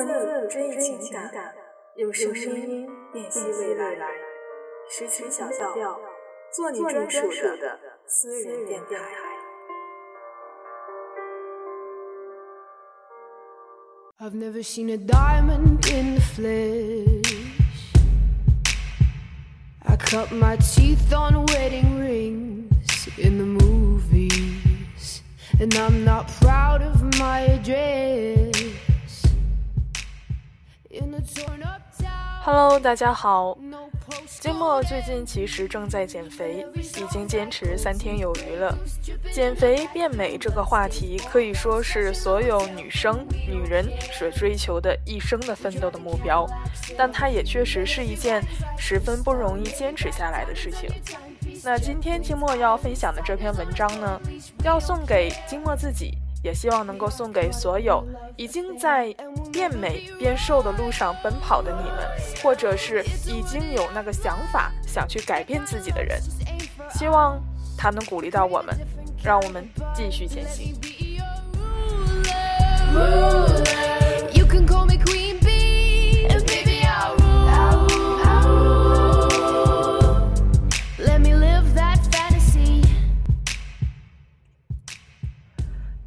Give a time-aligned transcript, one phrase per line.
[0.00, 1.54] 文字追忆情感，
[1.96, 4.06] 用声音辨析未来。
[4.88, 6.00] 诗情小调，
[6.50, 7.28] 做你专属
[7.58, 8.96] 的私人电台。
[14.18, 17.60] I've never seen a diamond in the flesh.
[19.84, 25.20] I cut my teeth on wedding rings in the movies,
[25.58, 28.79] and I'm not proud of my address.
[32.42, 33.56] Hello，大家好。
[34.40, 38.76] 金墨最近其实正在减肥，已经坚持三天有余了。
[39.32, 46.46] 减肥变美这个话题可以说是所有女生、女人所追求的一生的奋斗的目标，
[46.96, 48.42] 但它也确实是一件
[48.78, 50.90] 十分不容易坚持下来的事情。
[51.62, 54.20] 那今天金墨要分享的这篇文章呢，
[54.64, 56.16] 要送给金墨自己。
[56.42, 58.02] 也希望能够送给所有
[58.36, 59.14] 已经在
[59.52, 61.98] 变美变瘦的路上奔跑的你们，
[62.42, 66.20] 或者是已经有那个想法想去改变自己的人，
[66.90, 67.38] 希望
[67.76, 68.74] 他能鼓励到我们，
[69.22, 70.74] 让我们继续前行。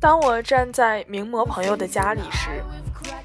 [0.04, 2.62] 当我站在名模朋友的家里时，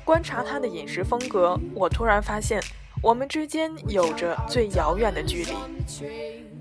[0.04, 2.62] 观察他的饮食风格，我突然发现
[3.02, 5.54] 我们之间有着最遥远的距离。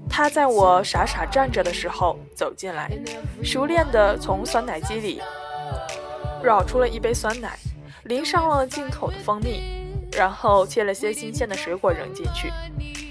[0.10, 2.90] 他在我傻傻站着的时候走进来，
[3.44, 5.22] 熟练地从酸奶机里
[6.42, 7.56] 舀出了一杯酸奶，
[8.06, 9.62] 淋上了进口的蜂蜜，
[10.14, 12.52] 然后切了些新鲜的水果扔进去，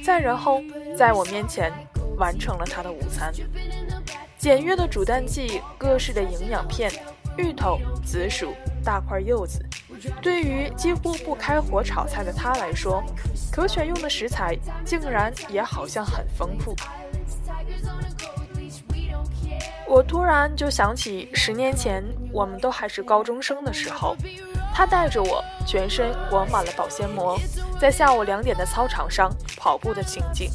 [0.03, 0.61] 再然后
[0.99, 1.73] 在我面前
[2.19, 3.33] 完成了他的午餐。
[4.47, 6.89] 简约的煮蛋剂，各式的营养片，
[7.37, 9.61] 芋头、紫薯、大块柚子。
[10.23, 13.03] 对于几乎不开火炒菜的他来说，
[13.51, 16.77] 可选用的食材竟然也好像很丰富。
[19.85, 24.17] 我突然就想起十年前我们都还是高中生的时候，
[24.73, 27.37] 他带着我，全身裹满了保鲜膜，
[27.81, 30.49] 在下午两点的操场上跑步的情景。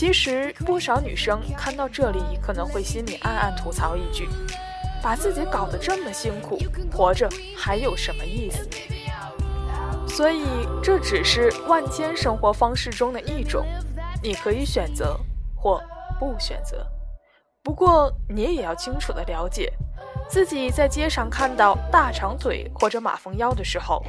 [0.00, 4.26] 其实，不少女生看到这里，可能会心里暗暗吐槽一句
[5.04, 6.58] ：“把自己搞得这么辛苦，
[6.90, 8.66] 活着还有什么意思？”
[10.08, 10.46] 所以，
[10.82, 13.66] 这只是万千生活方式中的一种，
[14.22, 15.20] 你可以选择
[15.54, 15.82] 或
[16.18, 16.86] 不选择。
[17.62, 19.70] 不过，你也要清楚的了解，
[20.30, 24.02] 自己在街上看到大长腿或者马蜂腰的时候，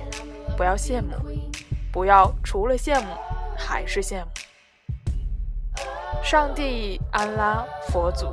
[0.56, 1.18] 不要羡慕，
[1.91, 3.08] 不要除了羡慕
[3.58, 4.31] 还是羡慕。
[6.24, 8.28] 上帝、安拉、佛祖，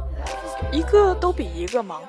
[0.70, 2.02] 一个都比一个忙。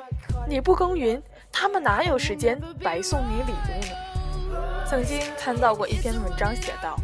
[0.47, 4.55] 你不耕耘，他们哪有时间白送你礼物呢？
[4.85, 6.95] 曾经看到过一篇文章，写道，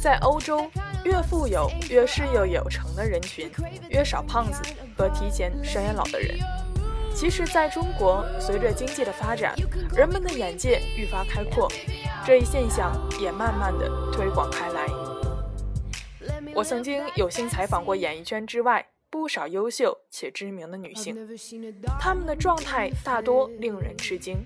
[0.00, 0.66] 在欧洲，
[1.04, 3.50] 越富有、越事业有成的人群，
[3.90, 4.62] 越少胖子
[4.96, 6.38] 和提前衰老的人。
[7.14, 9.54] 其实，在中国，随着经济的发展，
[9.94, 11.70] 人们的眼界愈发开阔，
[12.24, 14.86] 这一现象也慢慢的推广开来。
[16.56, 21.14] 我曾经有幸采访过演艺圈之外不少优秀且知名的女性，
[22.00, 24.38] 她们的状态大多令人吃惊。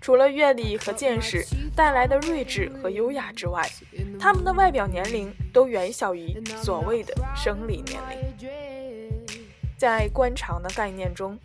[0.00, 1.44] 除了阅历和见识
[1.76, 3.68] 带来的睿智和优雅之外，
[4.18, 8.48] 她们的外表年龄都远小于所谓的生理年龄。
[9.76, 11.38] 在官场的概念中，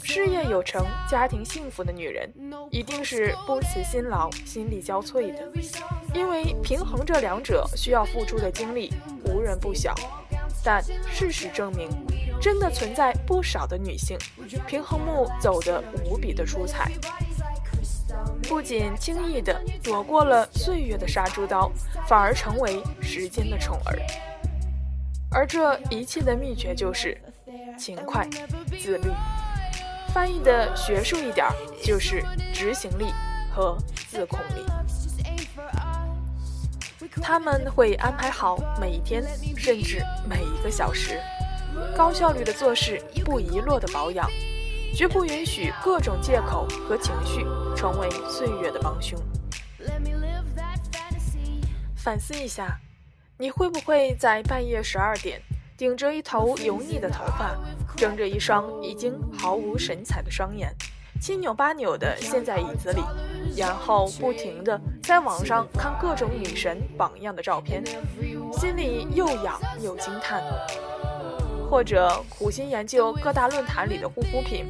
[0.00, 2.32] 事业有成、家庭幸福的女人，
[2.70, 5.50] 一定是不辞辛劳、心力交瘁的。
[6.14, 8.92] 因为平衡这两者需要付出的精力
[9.24, 9.92] 无人不晓，
[10.62, 11.90] 但事实证明，
[12.40, 14.16] 真的存在不少的女性，
[14.66, 16.92] 平衡木走得无比的出彩，
[18.42, 21.70] 不仅轻易地躲过了岁月的杀猪刀，
[22.06, 23.98] 反而成为时间的宠儿。
[25.32, 27.20] 而这一切的秘诀就是
[27.76, 28.24] 勤快、
[28.80, 29.10] 自律，
[30.12, 31.44] 翻译的学术一点，
[31.82, 32.22] 就是
[32.52, 33.12] 执行力
[33.52, 33.76] 和
[34.08, 34.64] 自控力。
[37.22, 39.24] 他们会安排好每一天，
[39.56, 41.20] 甚至每一个小时，
[41.96, 44.28] 高效率的做事，不遗落的保养，
[44.94, 47.44] 绝不允许各种借口和情绪
[47.76, 49.18] 成为岁月的帮凶。
[51.96, 52.78] 反思一下，
[53.38, 55.40] 你会不会在半夜十二点，
[55.76, 57.56] 顶着一头油腻的头发，
[57.96, 60.74] 睁着一双已经毫无神采的双眼？
[61.24, 63.02] 七扭八扭地陷在椅子里，
[63.56, 67.82] 然后不停地在网上看各种女神榜样的照片，
[68.52, 70.42] 心里又痒又惊叹；
[71.70, 74.66] 或者苦心研究各大论坛里的护肤品，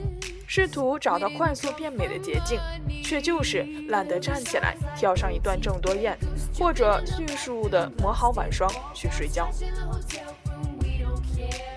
[0.47, 2.61] 试图找到快速变美的捷径，
[3.03, 6.17] 却就是懒得站起来跳上一段郑多燕，
[6.57, 9.51] 或者迅速的抹好晚霜去睡觉。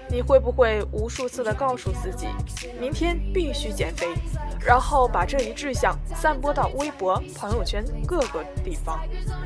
[0.09, 2.27] 你会不会无数次的告诉自己，
[2.79, 4.07] 明天必须减肥，
[4.65, 8.99] 然后把这一志向散播到微博、朋友圈各个地方，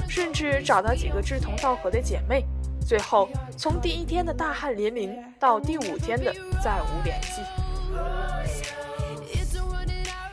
[0.07, 2.45] 甚至找到几个志同道合的姐妹，
[2.87, 3.27] 最后
[3.57, 6.31] 从第一天的大汗淋漓到第五天的
[6.63, 7.41] 再无联系？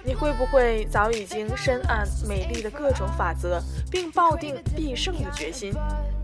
[0.04, 5.74] 你会不会早已经深谙美丽的各种法则，并抱定必胜的决心？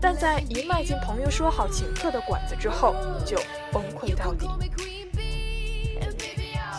[0.05, 2.93] 但在一迈进朋友说好请客的馆子之后，
[3.25, 3.41] 就
[3.71, 4.47] 崩溃到底。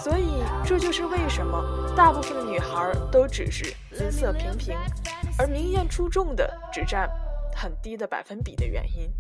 [0.01, 4.79] 所以，这就是为什么大部分的女孩都只是姿色平平，
[5.41, 7.11] 而明艳出众的只占
[7.53, 9.13] 很低的百分比的原因。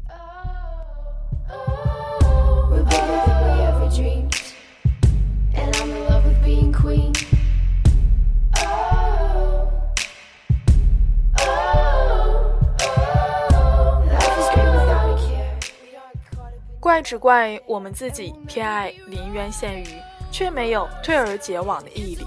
[16.86, 20.00] 怪只怪我们自己偏爱临渊羡鱼，
[20.30, 22.24] 却没有退而结网的毅力。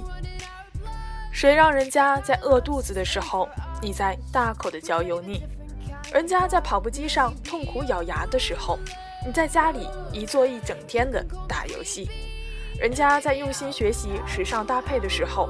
[1.31, 3.47] 谁让人家在饿肚子的时候，
[3.81, 5.37] 你在大口的嚼油腻；
[6.13, 8.77] 人家在跑步机上痛苦咬牙的时候，
[9.25, 12.09] 你在家里一坐一整天的打游戏；
[12.77, 15.47] 人家在用心学习时尚搭配的时候，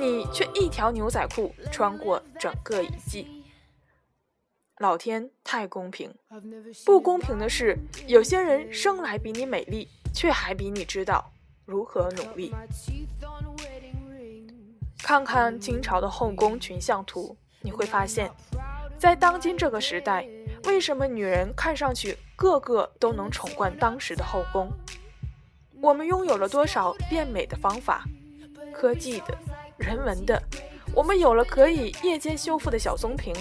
[0.00, 3.44] 你却一条牛仔裤穿过整个一季。
[4.78, 6.14] 老天太公平，
[6.84, 11.32] 不公平的是，有些人生来比你美丽，却还比你知道
[11.64, 12.54] 如何努力。
[14.98, 18.30] 看看清朝的后宫群像图，你会发现，
[18.98, 20.28] 在当今这个时代，
[20.64, 24.70] 为什么女人看上去个个都能宠冠当时的后宫？
[25.80, 28.04] 我们拥有了多少变美的方法？
[28.74, 29.38] 科技的、
[29.78, 30.42] 人文的，
[30.94, 33.34] 我们有了可以夜间修复的小棕瓶。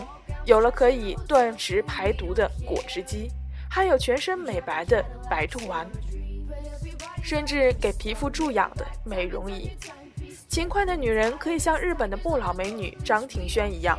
[0.45, 3.31] 有了可以断食排毒的果汁机，
[3.69, 5.87] 还有全身美白的白兔丸，
[7.23, 9.71] 甚至给皮肤助养的美容仪。
[10.47, 13.97] 勤快的女人可以像日本的不老美女张庭轩一样，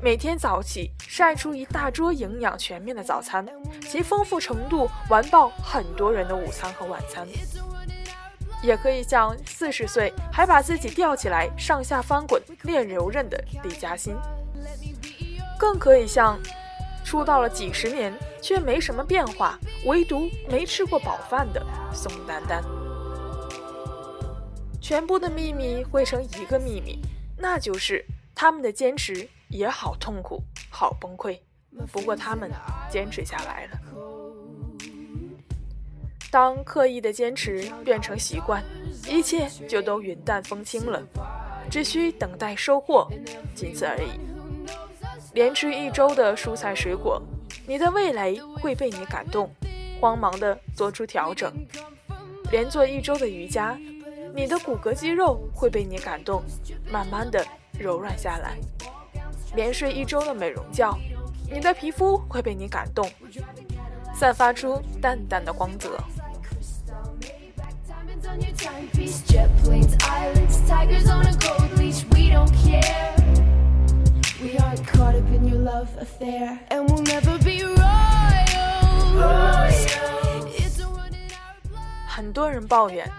[0.00, 3.44] 每天早起晒出一大桌营养全面的早餐，
[3.82, 7.26] 其丰富程度完爆很多人的午餐和晚餐。
[8.62, 14.16] 也可以像四十岁还把自己吊起来上下翻滚练柔韧的李嘉欣。
[15.58, 16.38] 更可以像
[17.04, 22.62] 出道了几十年却没什么变化，唯独没吃过饱饭的宋丹丹。
[24.80, 26.98] 全部的秘密汇成一个秘密，
[27.36, 30.40] 那就是他们的坚持也好痛苦，
[30.70, 31.38] 好崩溃。
[31.92, 32.50] 不过他们
[32.88, 33.78] 坚持下来了。
[36.30, 38.62] 当刻意的坚持变成习惯，
[39.08, 41.02] 一切就都云淡风轻了，
[41.70, 43.08] 只需等待收获，
[43.54, 44.37] 仅此而已。
[45.34, 47.20] 连吃一周的蔬菜水果，
[47.66, 49.50] 你的味蕾会被你感动，
[50.00, 51.50] 慌忙的做出调整；
[52.50, 53.78] 连做一周的瑜伽，
[54.34, 56.42] 你的骨骼肌肉会被你感动，
[56.90, 57.44] 慢慢的
[57.78, 58.56] 柔软下来；
[59.54, 60.96] 连睡一周的美容觉，
[61.50, 63.08] 你的皮肤会被你感动，
[64.14, 65.98] 散发出淡淡的光泽。
[74.40, 77.84] We are caught up in your love affair, and we'll never be royal.
[82.06, 83.10] 很多人抱怨，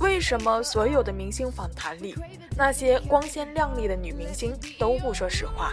[0.00, 2.16] 为什么所有的明星访谈里，
[2.56, 5.72] 那些光鲜亮丽的女明星都不说实话，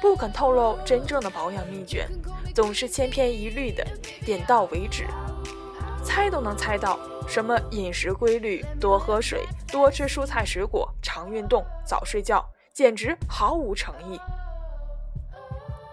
[0.00, 2.08] 不肯透露真正的保养秘诀，
[2.52, 3.86] 总是千篇一律的
[4.24, 5.06] 点到为止，
[6.02, 12.44] 猜都能猜到什么饮食规律、多喝水、多吃蔬菜水果、常运动、早睡觉。
[12.72, 14.18] 简直毫无诚意。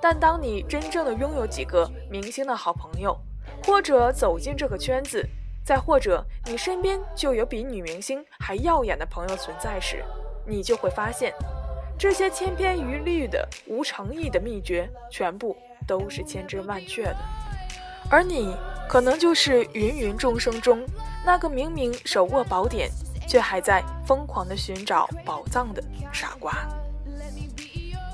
[0.01, 3.17] 但当你真正的拥有几个明星的好朋友，
[3.65, 5.27] 或者走进这个圈子，
[5.65, 10.03] 再或者你身边就有比女明星还耀眼的朋友存在时，
[10.47, 11.33] 你就会发现，
[11.97, 17.17] 这些千篇一律的无诚意的秘诀，全部都是千真万确的。
[18.09, 18.55] 而你
[18.87, 20.83] 可能就是芸芸众生中
[21.25, 22.89] 那个明明手握宝典，
[23.29, 26.51] 却还在疯狂的寻找宝藏的傻瓜。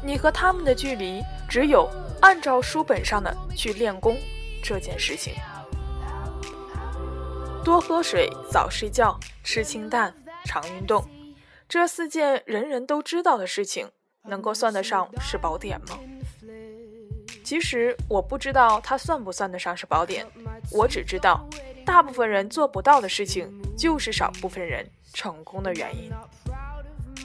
[0.03, 1.89] 你和他们的距离，只有
[2.21, 4.17] 按照书本上的去练功
[4.61, 5.33] 这件事情。
[7.63, 11.03] 多喝水，早睡觉，吃清淡，常运动，
[11.67, 13.89] 这四件人人都知道的事情，
[14.25, 15.97] 能够算得上是宝典吗？
[17.43, 20.27] 其实我不知道它算不算得上是宝典，
[20.71, 21.47] 我只知道，
[21.85, 26.11] 大部分人做不到的事情，就是少部分人成功的原因。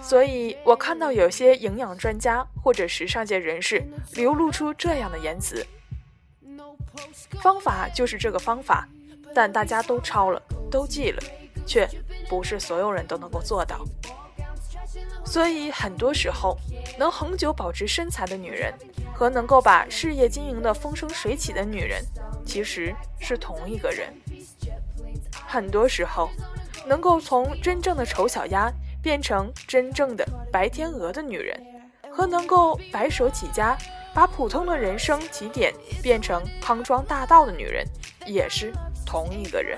[0.02, 5.66] 所以我看到有些营养专家或者时尚界人士流露出这样的言辞：
[7.42, 8.88] 方法就是这个方法，
[9.34, 11.22] 但大家都抄了，都记了，
[11.66, 11.88] 却
[12.28, 13.84] 不是所有人都能够做到。
[15.24, 16.56] 所以很多时候，
[16.98, 18.72] 能恒久保持身材的女人，
[19.12, 22.02] 和能够把事业经营的风生水起的女人，
[22.44, 24.12] 其实是同一个人。
[25.50, 26.30] 很多时候，
[26.86, 28.70] 能够从真正的丑小鸭
[29.02, 31.60] 变成真正的白天鹅的女人，
[32.12, 33.76] 和能够白手起家
[34.14, 37.84] 把普通的人生起点变成康庄大道的女人，
[38.26, 38.72] 也是
[39.04, 39.76] 同一个人。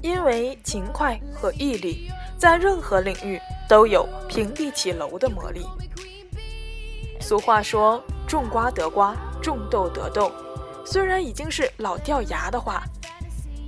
[0.00, 2.08] 因为勤快和毅力。
[2.38, 5.66] 在任何领域都有平地起楼的魔力。
[7.18, 10.30] 俗话说“种瓜得瓜，种豆得豆”，
[10.84, 12.84] 虽然已经是老掉牙的话，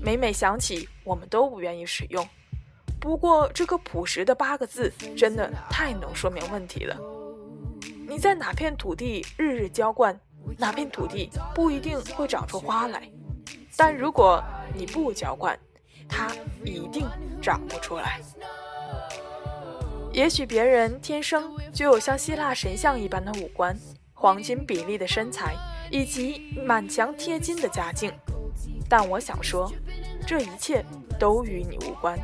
[0.03, 2.27] 每每想起我们都不愿意使用。
[3.01, 6.97] 不过这个朴实的八个字真的太能说明问题了。
[8.09, 10.19] 你在哪片土地日日浇灌，
[10.57, 13.09] 哪片土地不一定会长出花来。
[13.77, 14.43] 但如果
[14.75, 15.59] 你不浇灌，
[16.09, 16.29] 它
[16.65, 17.07] 一定
[17.41, 18.21] 长不出来。
[20.13, 23.79] 也许别人天生就有像希腊神像一般的五官、
[24.15, 25.55] 黄金比例的身材
[25.91, 28.11] 以及满墙贴金的家境，
[28.89, 29.71] 但我想说，
[30.29, 30.85] 这一切
[31.19, 32.19] 都与你无关。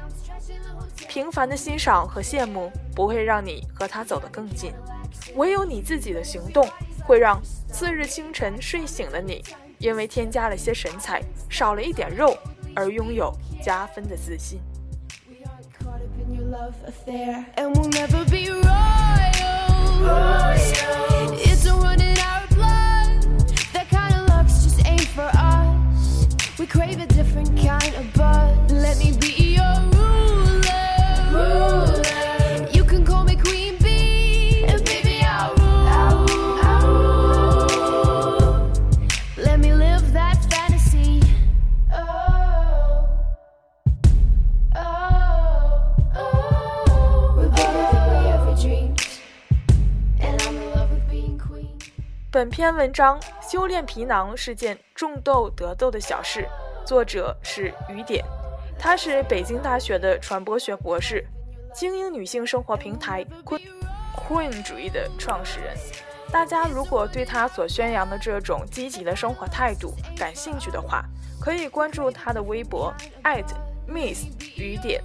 [1.08, 4.74] 平凡的欣赏和羡慕不会让你和他走得更近，
[5.36, 6.68] 唯有你自己的行动
[7.06, 7.40] 会让
[7.72, 9.42] 次日清晨睡醒的你，
[9.78, 12.36] 因为添加了些神采、少了一点肉
[12.76, 13.32] 而拥有
[13.62, 14.60] 加分的自信。
[26.73, 28.71] crave a different kind of buzz.
[28.71, 30.63] Let me be your ruler.
[31.31, 32.09] ruler.
[52.39, 56.47] 本篇文章修炼皮囊是件种豆得豆的小事，
[56.84, 58.24] 作者是雨点，
[58.78, 61.26] 她是北京大学的传播学博士，
[61.74, 63.62] 精英女性生活平台 Queen
[64.14, 65.74] Queen 主义的创始人。
[66.30, 71.04] 大家如果对她所宣扬的这种积极的生活态度感兴趣的话，
[71.40, 72.92] 可以关注她的微博
[73.88, 74.26] @miss
[74.56, 75.02] 雨点，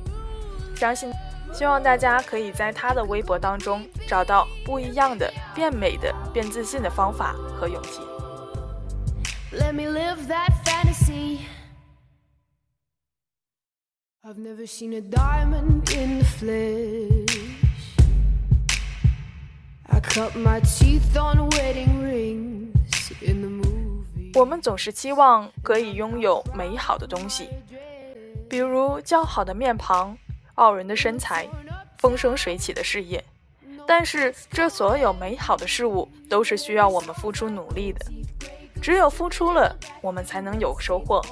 [0.76, 1.12] 相信。
[1.52, 8.02] 希望大家可以在他的微博当中找到不一样的变美的、变自信的方法和勇气。
[9.52, 11.40] Let me live that fantasy.
[14.26, 17.56] I've never seen a diamond in the flesh.
[19.90, 24.38] I cut my teeth on wedding rings in the movie.
[24.38, 27.48] 我们总是期望可以拥有美好的东西
[28.50, 30.18] 比如姣好的面庞
[30.56, 31.48] 傲人的身材
[31.98, 33.24] 风生水起的事业。
[33.88, 38.06] 但是这所有美好的事物都是需要我们付出努力的
[38.82, 41.24] 只有付出了我们才能有收获。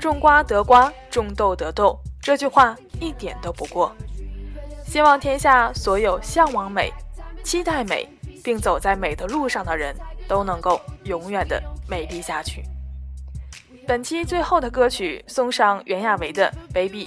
[0.00, 3.94] 种瓜得瓜，种豆得豆，这句话一点都不过。
[4.82, 6.90] 希望天下所有向往美、
[7.44, 8.08] 期待美，
[8.42, 9.94] 并走在美的路上的人
[10.26, 12.64] 都能够永远的美丽下去。
[13.86, 17.06] 本期最后的歌曲送上袁娅维的《Baby》。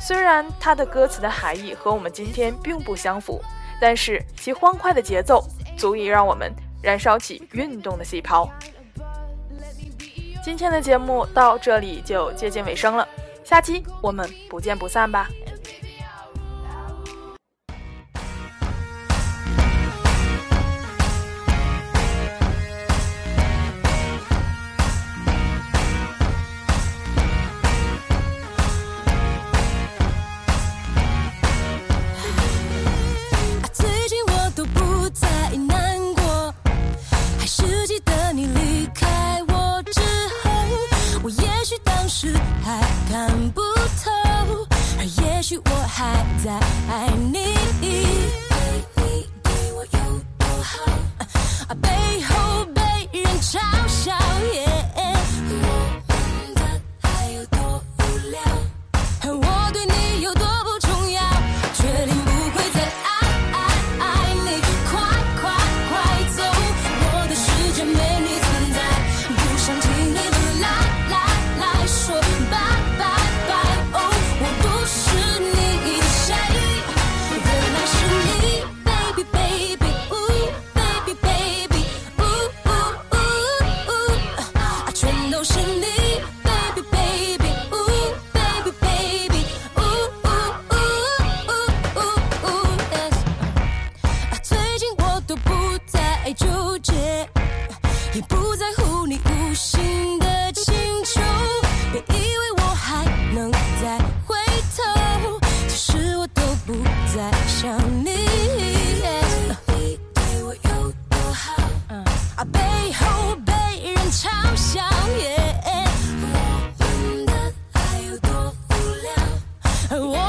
[0.00, 3.42] 虽然它的歌词的含义和我们今天并不相符，
[3.80, 5.44] 但是其欢快的节奏
[5.76, 8.48] 足以让我们燃烧起运动的细胞。
[10.48, 13.06] 今天的节目到这里就接近尾声了，
[13.44, 15.28] 下期我们不见不散吧。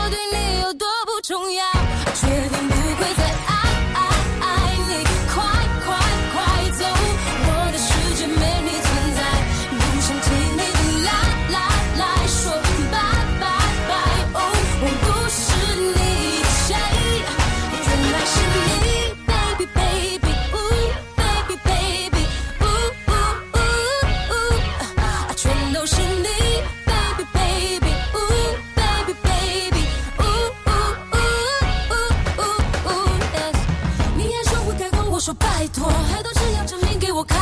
[0.01, 1.63] 我对你有多不重要，
[2.15, 2.78] 决定。
[37.19, 37.37] 我看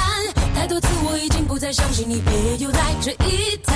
[0.56, 3.76] 太多次我已经不再相信你别又来这一套